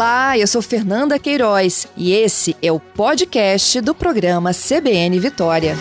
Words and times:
Olá, 0.00 0.38
eu 0.38 0.46
sou 0.46 0.62
Fernanda 0.62 1.18
Queiroz 1.18 1.86
e 1.94 2.14
esse 2.14 2.56
é 2.62 2.72
o 2.72 2.80
podcast 2.80 3.82
do 3.82 3.94
programa 3.94 4.50
CBN 4.50 5.20
Vitória. 5.20 5.74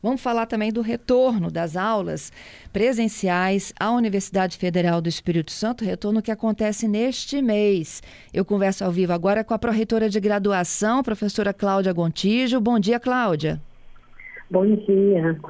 Vamos 0.00 0.20
falar 0.20 0.46
também 0.46 0.72
do 0.72 0.82
retorno 0.82 1.50
das 1.50 1.76
aulas 1.76 2.32
presenciais 2.72 3.72
à 3.76 3.90
Universidade 3.90 4.56
Federal 4.56 5.00
do 5.00 5.08
Espírito 5.08 5.50
Santo, 5.50 5.84
retorno 5.84 6.22
que 6.22 6.30
acontece 6.30 6.86
neste 6.86 7.42
mês. 7.42 8.00
Eu 8.32 8.44
converso 8.44 8.84
ao 8.84 8.92
vivo 8.92 9.12
agora 9.12 9.42
com 9.42 9.52
a 9.52 9.58
pró-reitora 9.58 10.08
de 10.08 10.20
graduação, 10.20 11.02
professora 11.02 11.52
Cláudia 11.52 11.92
Gontijo. 11.92 12.60
Bom 12.60 12.78
dia, 12.78 13.00
Cláudia. 13.00 13.60
Bom 14.48 14.76
dia. 14.76 15.40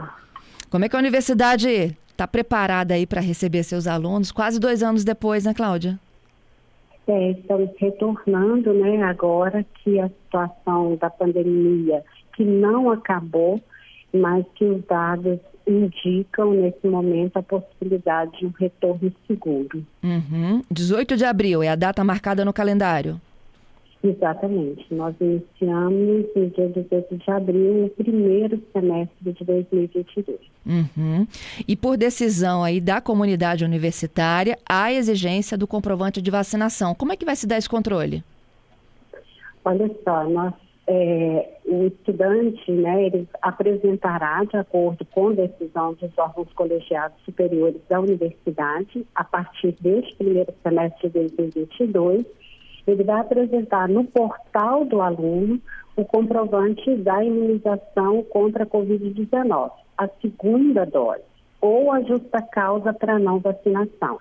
Como 0.73 0.87
é 0.87 0.89
que 0.89 0.97
a 0.97 0.99
universidade 0.99 1.95
está 2.09 2.27
preparada 2.27 2.95
aí 2.95 3.07
para 3.07 3.21
receber 3.21 3.63
seus 3.63 3.87
alunos, 3.87 4.33
quase 4.33 4.59
dois 4.59 4.83
anos 4.83 5.05
depois, 5.05 5.45
né, 5.45 5.53
Cláudia? 5.53 6.01
É, 7.07 7.33
estamos 7.33 7.69
retornando, 7.77 8.73
né, 8.73 9.03
agora 9.03 9.67
que 9.75 10.01
a 10.01 10.09
situação 10.09 10.97
da 10.97 11.11
pandemia, 11.11 12.03
que 12.35 12.43
não 12.43 12.91
acabou, 12.91 13.61
mas 14.15 14.47
que 14.55 14.65
os 14.65 14.83
dados 14.87 15.39
indicam 15.67 16.55
nesse 16.55 16.89
momento 16.89 17.37
a 17.37 17.43
possibilidade 17.43 18.39
de 18.39 18.47
um 18.47 18.53
retorno 18.59 19.13
seguro. 19.27 19.85
Uhum. 20.03 20.63
18 20.71 21.19
de 21.19 21.27
abril 21.27 21.63
é 21.63 21.69
a 21.69 21.77
data 21.77 22.03
marcada 22.03 22.47
no 22.47 22.53
calendário. 22.53 23.21
Exatamente. 24.03 24.93
Nós 24.93 25.15
iniciamos 25.21 26.27
no 26.35 26.51
dia 26.51 26.69
18 26.69 27.17
de 27.19 27.31
abril, 27.31 27.75
no 27.83 27.89
primeiro 27.91 28.61
semestre 28.73 29.17
de 29.21 29.45
2022. 29.45 30.39
Uhum. 30.67 31.27
E 31.69 31.77
por 31.77 31.97
decisão 31.97 32.65
aí 32.65 32.81
da 32.81 33.01
comunidade 33.01 33.65
universitária, 33.65 34.59
há 34.69 34.93
exigência 34.93 35.57
do 35.57 35.69
comprovante 35.69 36.21
de 36.21 36.31
vacinação. 36.33 36.95
Como 36.97 37.13
é 37.13 37.17
que 37.17 37.25
vai 37.25 37.37
se 37.37 37.47
dar 37.47 37.59
esse 37.59 37.69
controle? 37.69 38.25
Olha 39.65 39.89
só, 40.03 40.29
nós, 40.29 40.53
é, 40.89 41.49
o 41.65 41.87
estudante, 41.87 42.73
né, 42.73 43.07
ele 43.07 43.29
apresentará, 43.41 44.43
de 44.43 44.57
acordo 44.57 45.05
com 45.13 45.33
decisão 45.33 45.95
dos 45.95 46.11
órgãos 46.19 46.53
colegiados 46.55 47.17
superiores 47.25 47.81
da 47.89 48.01
universidade, 48.01 49.07
a 49.15 49.23
partir 49.23 49.77
deste 49.81 50.17
primeiro 50.17 50.53
semestre 50.61 51.09
de 51.09 51.29
2022, 51.29 52.25
ele 52.87 53.05
vai 53.05 53.21
apresentar 53.21 53.89
no 53.89 54.05
portal 54.05 54.85
do 54.85 55.01
aluno 55.01 55.61
o 55.97 56.05
comprovante 56.05 56.95
da 56.97 57.23
imunização 57.23 58.23
contra 58.25 58.65
a 58.65 58.67
Covid-19, 58.67 59.71
a 59.99 60.09
segunda 60.21 60.85
dose, 60.87 61.23
ou 61.61 61.93
a 61.93 62.01
justa 62.03 62.43
causa 62.43 62.93
para 62.93 63.19
não 63.19 63.39
vacinação. 63.39 64.19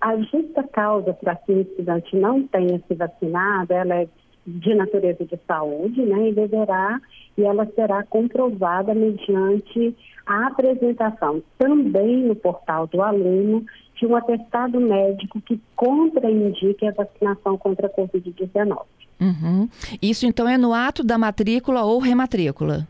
A 0.00 0.16
justa 0.16 0.62
causa 0.62 1.12
para 1.14 1.34
que 1.36 1.52
o 1.52 1.60
estudante 1.60 2.16
não 2.16 2.46
tenha 2.46 2.80
se 2.86 2.94
vacinado, 2.94 3.72
ela 3.72 3.94
é 4.02 4.08
de 4.46 4.74
natureza 4.74 5.24
de 5.24 5.38
saúde, 5.46 6.02
né, 6.02 6.28
e 6.28 6.34
deverá, 6.34 7.00
e 7.36 7.42
ela 7.42 7.66
será 7.74 8.02
comprovada 8.04 8.94
mediante 8.94 9.96
a 10.26 10.48
apresentação 10.48 11.42
também 11.58 12.24
no 12.24 12.36
portal 12.36 12.86
do 12.86 13.02
aluno 13.02 13.64
de 13.94 14.06
um 14.06 14.16
atestado 14.16 14.80
médico 14.80 15.40
que 15.40 15.60
contraindique 15.76 16.86
a 16.86 16.92
vacinação 16.92 17.56
contra 17.56 17.86
a 17.86 17.90
Covid-19. 17.90 18.78
Uhum. 19.20 19.68
Isso 20.02 20.26
então 20.26 20.48
é 20.48 20.58
no 20.58 20.74
ato 20.74 21.04
da 21.04 21.16
matrícula 21.16 21.82
ou 21.82 21.98
rematrícula? 21.98 22.86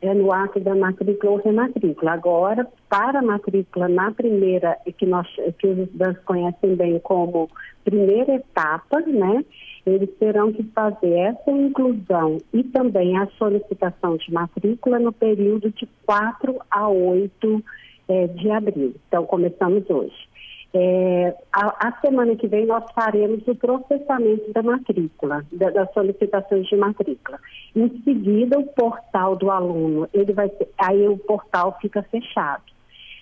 É 0.00 0.12
no 0.12 0.32
ato 0.32 0.60
da 0.60 0.74
matrícula 0.74 1.32
ou 1.32 1.38
rematrícula. 1.38 2.12
Agora, 2.12 2.66
para 2.88 3.18
a 3.18 3.22
matrícula 3.22 3.88
na 3.88 4.12
primeira, 4.12 4.76
que, 4.98 5.06
nós, 5.06 5.26
que 5.58 5.66
os 5.66 5.78
estudantes 5.78 6.22
conhecem 6.24 6.76
bem 6.76 6.98
como 7.00 7.48
primeira 7.84 8.34
etapa, 8.34 9.00
né? 9.00 9.44
Eles 9.86 10.10
terão 10.18 10.52
que 10.52 10.62
fazer 10.74 11.12
essa 11.12 11.50
inclusão 11.50 12.38
e 12.52 12.62
também 12.64 13.16
a 13.18 13.26
solicitação 13.38 14.16
de 14.16 14.32
matrícula 14.32 14.98
no 14.98 15.12
período 15.12 15.70
de 15.70 15.86
4 16.06 16.56
a 16.70 16.88
8 16.88 17.64
é, 18.08 18.26
de 18.26 18.50
abril. 18.50 18.94
Então, 19.08 19.26
começamos 19.26 19.88
hoje. 19.88 20.28
É, 20.76 21.32
a, 21.52 21.88
a, 21.88 22.00
semana 22.00 22.34
que 22.34 22.48
vem 22.48 22.66
nós 22.66 22.84
faremos 22.92 23.46
o 23.46 23.54
processamento 23.54 24.52
da 24.52 24.60
matrícula, 24.60 25.44
da, 25.52 25.70
das 25.70 25.92
solicitações 25.92 26.66
de 26.66 26.74
matrícula. 26.74 27.38
Em 27.76 27.88
seguida, 28.02 28.58
o 28.58 28.66
portal 28.66 29.36
do 29.36 29.52
aluno, 29.52 30.08
ele 30.12 30.32
vai 30.32 30.48
ser, 30.48 30.68
aí 30.76 31.06
o 31.06 31.16
portal 31.16 31.78
fica 31.80 32.02
fechado. 32.02 32.64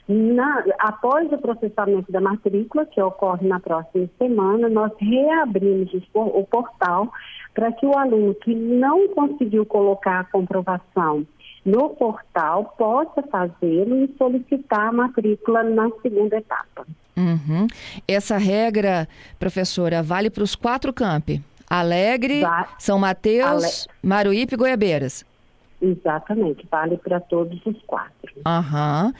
Na, 0.09 0.65
após 0.79 1.31
o 1.31 1.39
processamento 1.39 2.11
da 2.11 2.21
matrícula, 2.21 2.87
que 2.87 3.01
ocorre 3.01 3.47
na 3.47 3.61
próxima 3.61 4.09
semana, 4.19 4.69
nós 4.69 4.91
reabrimos 4.99 5.93
o, 6.15 6.45
portal 6.45 7.13
para 7.55 7.71
que 7.73 7.87
o 7.87 7.97
aluno 7.97 8.35
que 8.35 8.55
não 8.55 9.09
conseguiu 9.09 9.65
colocar 9.67 10.21
a 10.21 10.25
comprovação 10.25 11.27
no 11.65 11.91
portal 11.91 12.75
possa 12.77 13.23
fazê-lo 13.23 14.05
e 14.05 14.15
solicitar 14.19 14.89
a 14.89 14.93
matrícula 14.93 15.63
na 15.63 15.91
segunda 16.03 16.37
etapa. 16.37 16.87
Uhum. 17.17 17.67
Essa 18.07 18.37
regra, 18.37 19.09
professora, 19.39 20.03
vale 20.03 20.31
para 20.31 20.43
os 20.43 20.55
quatro 20.55 20.93
campi? 20.93 21.43
Alegre, 21.69 22.43
São 22.79 22.99
Mateus, 22.99 23.87
Ale... 23.89 23.97
Maruípe 24.03 24.55
e 24.55 24.59
Goiabeiras. 24.59 25.25
Exatamente, 25.81 26.67
vale 26.71 26.97
para 26.97 27.19
todos 27.19 27.65
os 27.67 27.83
quatro. 27.83 28.13
Aham. 28.47 29.13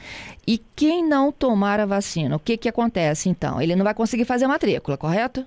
E 0.47 0.57
quem 0.75 1.05
não 1.05 1.31
tomar 1.31 1.79
a 1.79 1.85
vacina, 1.85 2.35
o 2.35 2.39
que, 2.39 2.55
que 2.55 2.69
acontece 2.69 3.27
então? 3.27 3.61
Ele 3.61 3.75
não 3.75 3.83
vai 3.83 3.93
conseguir 3.93 4.23
fazer 4.23 4.45
a 4.45 4.49
matrícula, 4.49 4.97
correto? 4.97 5.45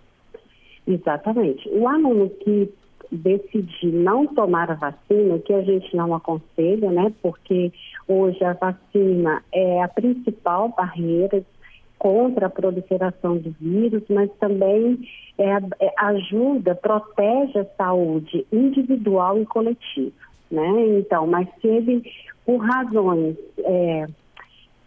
Exatamente. 0.86 1.68
O 1.70 1.88
aluno 1.88 2.28
que 2.28 2.70
decidir 3.10 3.92
não 3.92 4.26
tomar 4.26 4.70
a 4.70 4.74
vacina, 4.74 5.38
que 5.38 5.52
a 5.52 5.62
gente 5.62 5.94
não 5.96 6.14
aconselha, 6.14 6.90
né? 6.90 7.12
Porque 7.22 7.72
hoje 8.08 8.42
a 8.44 8.52
vacina 8.52 9.42
é 9.52 9.82
a 9.82 9.88
principal 9.88 10.68
barreira 10.76 11.44
contra 11.98 12.46
a 12.46 12.50
proliferação 12.50 13.38
do 13.38 13.54
vírus, 13.60 14.02
mas 14.08 14.30
também 14.38 14.98
é, 15.38 15.50
é, 15.80 15.92
ajuda, 15.98 16.74
protege 16.74 17.58
a 17.58 17.64
saúde 17.76 18.46
individual 18.52 19.40
e 19.40 19.46
coletiva, 19.46 20.12
né? 20.50 20.98
Então, 20.98 21.26
mas 21.26 21.48
se 21.60 21.66
ele, 21.66 22.02
por 22.44 22.58
razões 22.58 23.36
é, 23.58 24.06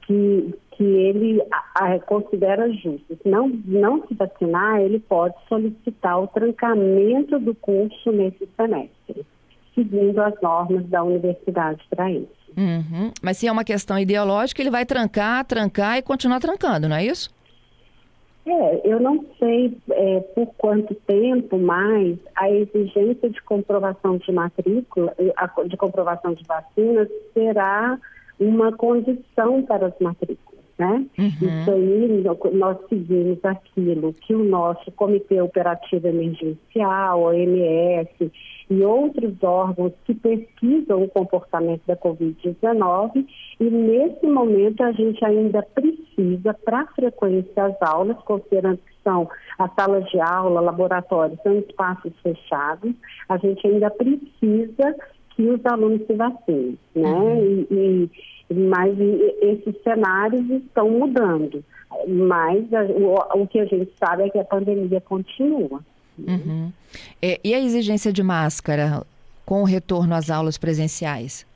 que, 0.05 0.53
que 0.79 0.85
ele 0.85 1.41
a, 1.51 1.93
a, 1.93 1.99
considera 1.99 2.71
justas, 2.71 3.17
não, 3.25 3.49
não 3.65 4.07
se 4.07 4.13
vacinar, 4.13 4.79
ele 4.79 4.97
pode 4.97 5.35
solicitar 5.49 6.23
o 6.23 6.27
trancamento 6.27 7.37
do 7.37 7.53
curso 7.53 8.13
nesse 8.13 8.47
semestre, 8.55 9.25
seguindo 9.75 10.17
as 10.21 10.41
normas 10.41 10.85
da 10.85 11.03
universidade 11.03 11.85
para 11.89 12.09
isso. 12.09 12.29
Uhum. 12.57 13.11
Mas 13.21 13.35
se 13.35 13.47
é 13.47 13.51
uma 13.51 13.65
questão 13.65 13.99
ideológica, 13.99 14.61
ele 14.61 14.71
vai 14.71 14.85
trancar, 14.85 15.43
trancar 15.43 15.97
e 15.97 16.01
continuar 16.01 16.39
trancando, 16.39 16.87
não 16.87 16.95
é 16.95 17.05
isso? 17.05 17.29
É, 18.45 18.81
eu 18.85 19.01
não 19.01 19.25
sei 19.37 19.77
é, 19.91 20.21
por 20.33 20.47
quanto 20.57 20.95
tempo 20.95 21.57
mais 21.57 22.17
a 22.37 22.49
exigência 22.49 23.29
de 23.29 23.41
comprovação 23.41 24.15
de 24.15 24.31
matrícula, 24.31 25.13
de 25.67 25.75
comprovação 25.75 26.33
de 26.33 26.43
vacinas 26.45 27.09
será 27.33 27.99
uma 28.39 28.71
condição 28.71 29.61
para 29.63 29.87
as 29.87 29.99
matrículas. 29.99 30.48
Né? 30.79 31.05
Uhum. 31.19 31.73
Aí, 31.73 32.53
nós 32.53 32.77
seguimos 32.87 33.43
aquilo 33.43 34.13
que 34.13 34.33
o 34.33 34.45
nosso 34.45 34.89
Comitê 34.93 35.41
Operativo 35.41 36.07
Emergencial, 36.07 37.21
OMS 37.21 38.31
e 38.69 38.81
outros 38.85 39.43
órgãos 39.43 39.91
que 40.05 40.13
pesquisam 40.13 41.03
o 41.03 41.09
comportamento 41.09 41.81
da 41.85 41.97
Covid-19 41.97 43.27
e 43.59 43.63
nesse 43.65 44.25
momento 44.25 44.81
a 44.81 44.93
gente 44.93 45.23
ainda 45.25 45.61
precisa, 45.63 46.53
para 46.53 46.87
frequência 46.95 47.65
às 47.65 47.81
aulas, 47.81 48.17
considerando 48.19 48.77
que 48.77 48.93
são 49.03 49.29
as 49.57 49.73
salas 49.73 50.05
de 50.09 50.21
aula, 50.21 50.61
laboratórios, 50.61 51.41
são 51.43 51.59
espaços 51.59 52.13
fechados, 52.23 52.93
a 53.27 53.35
gente 53.35 53.67
ainda 53.67 53.89
precisa 53.89 54.95
que 55.39 55.49
os 55.49 55.65
alunos 55.65 56.05
se 56.05 56.13
vacinem, 56.15 56.77
né? 56.93 57.09
Uhum. 57.09 57.67
E, 57.71 58.09
e, 58.49 58.53
mas 58.53 58.93
esses 59.41 59.81
cenários 59.81 60.49
estão 60.49 60.89
mudando. 60.89 61.63
Mas 62.09 62.65
o, 62.93 63.41
o, 63.41 63.47
que 63.47 63.57
a 63.57 63.65
gente 63.65 63.89
sabe 63.97 64.23
é 64.23 64.29
que 64.29 64.37
a 64.37 64.43
pandemia 64.43 64.99
continua. 64.99 65.79
Uhum. 66.17 66.73
É, 67.21 67.39
e 67.41 67.53
a 67.53 67.59
exigência 67.61 68.11
de 68.11 68.21
máscara 68.21 69.01
com 69.45 69.61
o 69.61 69.65
retorno 69.65 70.13
às 70.13 70.29
aulas 70.29 70.57
presenciais? 70.57 71.47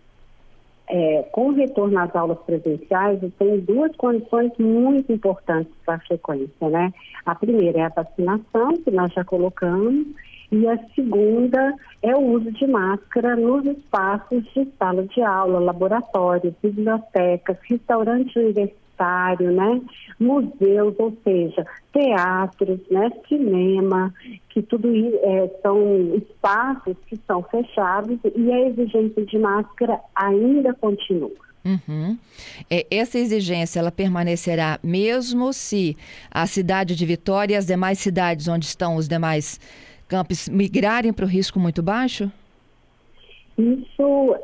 É, 0.88 1.24
com 1.34 1.50
o 1.50 1.54
retorno 1.54 2.00
às 2.00 2.16
aulas 2.16 2.40
presenciais, 2.46 3.20
tem 3.38 3.60
duas 3.60 3.94
condições 3.98 4.54
muito 4.58 5.12
importantes 5.12 5.74
para 5.86 5.96
a 5.96 6.00
frequência, 6.00 6.70
né? 6.70 6.94
A 7.26 7.36
primeira 7.36 7.80
é 7.80 7.84
a 7.84 7.90
vacinação, 7.90 8.78
que 8.78 8.92
nós 8.92 9.12
já 9.12 9.26
colocamos, 9.26 10.08
E 10.54 10.68
a 10.68 10.78
segunda 10.94 11.74
é 12.04 12.16
o 12.16 12.20
uso 12.20 12.52
de 12.52 12.68
máscara 12.68 13.36
nos 13.36 13.66
espaços 13.66 14.44
de 14.54 14.68
sala 14.78 15.04
de 15.08 15.20
aula, 15.20 15.60
laboratórios, 15.60 16.54
bibliotecas, 16.62 17.58
restaurantes 17.68 18.36
universitário, 18.36 19.52
né? 19.52 19.82
Museus, 20.20 20.94
ou 21.00 21.18
seja, 21.24 21.66
teatros, 21.92 22.80
né? 22.92 23.12
Cinema, 23.28 24.14
que 24.50 24.62
tudo 24.62 24.88
é, 24.94 25.50
são 25.64 26.16
espaços 26.18 26.98
que 27.08 27.20
são 27.26 27.42
fechados 27.42 28.20
e 28.24 28.52
a 28.52 28.68
exigência 28.68 29.26
de 29.26 29.40
máscara 29.40 30.00
ainda 30.14 30.72
continua. 30.76 31.32
Uhum. 31.66 32.16
É, 32.70 32.86
essa 32.92 33.18
exigência 33.18 33.80
ela 33.80 33.92
permanecerá 33.92 34.80
mesmo 34.84 35.52
se 35.52 35.98
a 36.30 36.46
cidade 36.46 36.96
de 36.96 37.06
Vitória 37.08 37.56
e 37.56 37.58
as 37.58 37.66
demais 37.66 37.98
cidades 37.98 38.48
onde 38.48 38.66
estão 38.66 38.98
os 38.98 39.08
demais 39.08 39.60
campos 40.08 40.50
migrarem 40.50 41.14
para 41.14 41.26
o 41.26 41.28
risco 41.28 41.60
muito 41.60 41.82
baixo? 41.82 42.32
Isso, 43.56 44.36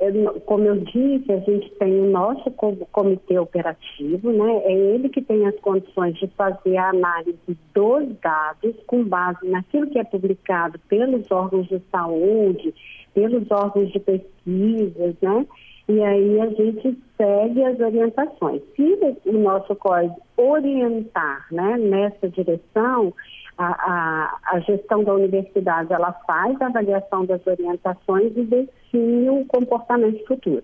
como 0.45 0.65
eu 0.65 0.75
disse, 0.81 1.31
a 1.31 1.39
gente 1.39 1.71
tem 1.79 1.99
o 1.99 2.11
nosso 2.11 2.51
comitê 2.91 3.39
operativo, 3.39 4.31
né? 4.31 4.61
É 4.65 4.71
ele 4.71 5.09
que 5.09 5.19
tem 5.19 5.47
as 5.47 5.59
condições 5.61 6.15
de 6.19 6.27
fazer 6.37 6.77
a 6.77 6.89
análise 6.89 7.57
dos 7.73 8.15
dados 8.21 8.75
com 8.85 9.03
base 9.03 9.49
naquilo 9.49 9.87
que 9.87 9.97
é 9.97 10.03
publicado 10.03 10.77
pelos 10.87 11.29
órgãos 11.31 11.67
de 11.67 11.81
saúde, 11.91 12.71
pelos 13.15 13.49
órgãos 13.49 13.91
de 13.91 13.99
pesquisas, 13.99 15.15
né? 15.21 15.45
E 15.87 16.03
aí 16.03 16.39
a 16.39 16.49
gente 16.49 16.95
segue 17.17 17.63
as 17.63 17.79
orientações. 17.79 18.61
Se 18.75 18.95
o 19.25 19.39
nosso 19.39 19.75
código 19.75 20.21
orientar 20.37 21.47
né, 21.51 21.77
nessa 21.79 22.29
direção, 22.29 23.11
a, 23.59 23.65
a, 23.65 24.55
a, 24.55 24.59
gestão 24.61 25.03
da 25.03 25.13
universidade 25.13 25.91
ela 25.91 26.13
faz 26.25 26.59
a 26.61 26.67
avaliação 26.67 27.25
das 27.25 27.45
orientações 27.45 28.31
e 28.35 28.43
define 28.43 29.29
o 29.29 29.45
comportamento 29.45 30.25
futuro. 30.25 30.63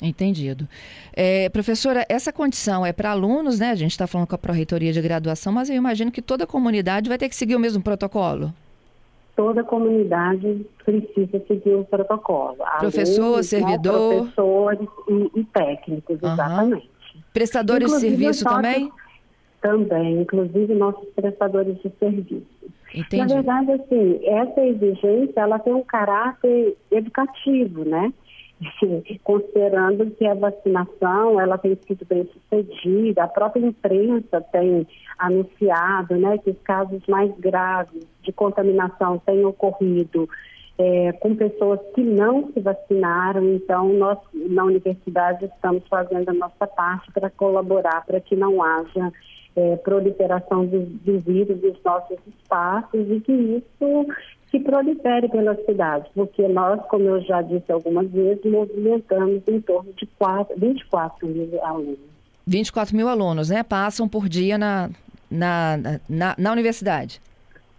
Entendido. 0.00 0.68
É, 1.12 1.48
professora, 1.48 2.04
essa 2.08 2.32
condição 2.32 2.84
é 2.84 2.92
para 2.92 3.10
alunos, 3.10 3.58
né? 3.58 3.70
A 3.70 3.74
gente 3.74 3.92
está 3.92 4.06
falando 4.06 4.28
com 4.28 4.34
a 4.34 4.38
Pró-Reitoria 4.38 4.92
de 4.92 5.00
Graduação, 5.00 5.52
mas 5.52 5.68
eu 5.70 5.76
imagino 5.76 6.12
que 6.12 6.22
toda 6.22 6.44
a 6.44 6.46
comunidade 6.46 7.08
vai 7.08 7.18
ter 7.18 7.28
que 7.28 7.34
seguir 7.34 7.56
o 7.56 7.60
mesmo 7.60 7.82
protocolo 7.82 8.52
toda 9.36 9.60
a 9.60 9.64
comunidade 9.64 10.66
precisa 10.84 11.40
seguir 11.46 11.74
o 11.74 11.84
protocolo. 11.84 12.56
Professor, 12.78 13.22
Alunos, 13.22 13.36
né, 13.36 13.58
servidor. 13.58 14.14
Né, 14.14 14.16
professores 14.20 14.88
e, 15.08 15.40
e 15.40 15.44
técnicos, 15.44 16.22
uhum. 16.22 16.32
exatamente. 16.32 16.90
Prestadores 17.32 17.88
inclusive, 17.88 18.16
de 18.16 18.22
serviço 18.22 18.44
também? 18.44 18.90
Também, 19.60 20.20
inclusive 20.22 20.74
nossos 20.74 21.08
prestadores 21.10 21.76
de 21.82 21.90
serviço. 21.98 22.46
Entendi. 22.94 23.16
Na 23.16 23.26
verdade, 23.26 23.72
assim, 23.72 24.20
essa 24.24 24.60
exigência, 24.64 25.40
ela 25.40 25.58
tem 25.58 25.74
um 25.74 25.82
caráter 25.82 26.76
educativo, 26.90 27.84
né? 27.84 28.12
considerando 29.22 30.10
que 30.12 30.26
a 30.26 30.34
vacinação 30.34 31.38
ela 31.38 31.58
tem 31.58 31.78
sido 31.86 32.06
bem 32.06 32.26
sucedida, 32.32 33.24
a 33.24 33.28
própria 33.28 33.66
imprensa 33.66 34.40
tem 34.52 34.86
anunciado 35.18 36.16
né, 36.16 36.38
que 36.38 36.50
os 36.50 36.60
casos 36.62 37.02
mais 37.06 37.30
graves 37.38 38.02
de 38.22 38.32
contaminação 38.32 39.18
têm 39.26 39.44
ocorrido 39.44 40.28
é, 40.78 41.12
com 41.12 41.34
pessoas 41.34 41.80
que 41.94 42.02
não 42.02 42.50
se 42.52 42.60
vacinaram, 42.60 43.44
então 43.54 43.92
nós 43.94 44.18
na 44.34 44.64
universidade 44.64 45.46
estamos 45.46 45.82
fazendo 45.88 46.28
a 46.28 46.34
nossa 46.34 46.66
parte 46.66 47.10
para 47.12 47.30
colaborar 47.30 48.04
para 48.04 48.20
que 48.20 48.36
não 48.36 48.62
haja 48.62 49.12
é, 49.56 49.76
proliferação 49.76 50.66
do, 50.66 50.80
do 50.80 51.18
vírus 51.20 51.60
nos 51.62 51.82
nossos 51.82 52.18
espaços 52.28 53.10
e 53.10 53.20
que 53.20 53.32
isso 53.32 54.06
se 54.50 54.60
prolifere 54.60 55.28
pela 55.28 55.56
cidade, 55.64 56.08
porque 56.14 56.46
nós, 56.46 56.80
como 56.88 57.04
eu 57.04 57.20
já 57.22 57.42
disse 57.42 57.72
algumas 57.72 58.08
vezes, 58.10 58.44
movimentamos 58.44 59.42
em 59.48 59.60
torno 59.60 59.92
de 59.94 60.06
4, 60.18 60.54
24 60.56 61.26
mil 61.26 61.64
alunos. 61.64 61.98
24 62.46 62.94
mil 62.94 63.08
alunos, 63.08 63.50
né? 63.50 63.62
Passam 63.64 64.08
por 64.08 64.28
dia 64.28 64.56
na, 64.56 64.88
na, 65.28 66.00
na, 66.08 66.34
na 66.38 66.52
universidade? 66.52 67.20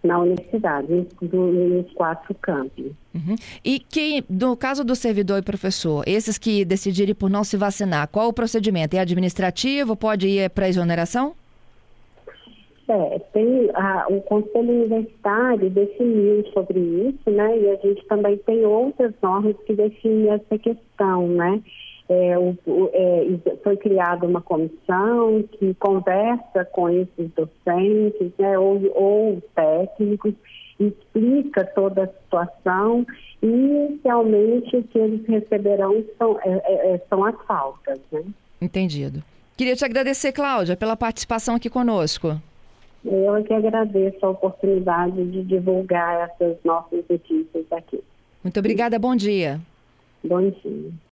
Na 0.04 0.18
universidade, 0.18 1.06
nos 1.22 1.92
quatro 1.94 2.34
campos. 2.34 2.92
Uhum. 3.14 3.34
E 3.64 3.80
que, 3.80 4.22
no 4.28 4.56
caso 4.56 4.84
do 4.84 4.94
servidor 4.94 5.38
e 5.38 5.42
professor, 5.42 6.04
esses 6.06 6.38
que 6.38 6.64
decidirem 6.64 7.14
por 7.14 7.30
não 7.30 7.42
se 7.42 7.56
vacinar, 7.56 8.08
qual 8.08 8.28
o 8.28 8.32
procedimento? 8.32 8.94
É 8.94 9.00
administrativo? 9.00 9.96
Pode 9.96 10.28
ir 10.28 10.50
para 10.50 10.68
exoneração? 10.68 11.34
É, 12.88 13.18
tem 13.34 13.70
a, 13.74 14.06
o 14.08 14.22
Conselho 14.22 14.70
Universitário 14.70 15.68
definiu 15.68 16.42
sobre 16.54 16.80
isso, 16.80 17.30
né? 17.30 17.58
E 17.58 17.68
a 17.68 17.76
gente 17.76 18.02
também 18.06 18.38
tem 18.38 18.64
outras 18.64 19.12
normas 19.22 19.54
que 19.66 19.74
definem 19.74 20.30
essa 20.30 20.58
questão, 20.58 21.28
né? 21.28 21.62
É, 22.08 22.38
o, 22.38 22.56
é, 22.94 23.56
foi 23.62 23.76
criada 23.76 24.26
uma 24.26 24.40
comissão 24.40 25.44
que 25.52 25.74
conversa 25.74 26.64
com 26.72 26.88
esses 26.88 27.30
docentes, 27.36 28.32
né? 28.38 28.58
Ou, 28.58 28.80
ou 28.94 29.42
técnicos, 29.54 30.32
explica 30.80 31.66
toda 31.66 32.04
a 32.04 32.06
situação 32.06 33.06
e 33.42 33.46
inicialmente 33.46 34.76
o 34.78 34.82
que 34.84 34.98
eles 34.98 35.26
receberão 35.26 36.02
são, 36.16 36.38
é, 36.40 36.62
é, 36.64 36.94
é 36.94 36.98
são 37.10 37.22
as 37.22 37.36
faltas, 37.46 38.00
né? 38.10 38.24
Entendido. 38.62 39.22
Queria 39.58 39.76
te 39.76 39.84
agradecer, 39.84 40.32
Cláudia, 40.32 40.76
pela 40.76 40.96
participação 40.96 41.56
aqui 41.56 41.68
conosco. 41.68 42.40
Eu 43.04 43.36
é 43.36 43.42
que 43.42 43.54
agradeço 43.54 44.24
a 44.24 44.30
oportunidade 44.30 45.24
de 45.30 45.44
divulgar 45.44 46.28
essas 46.28 46.56
nossas 46.64 47.04
notícias 47.08 47.64
aqui. 47.70 48.02
Muito 48.42 48.58
obrigada, 48.58 48.98
bom 48.98 49.14
dia. 49.14 49.60
Bom 50.24 50.50
dia. 50.50 50.90